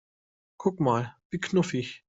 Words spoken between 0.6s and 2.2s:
mal, wie knuffig!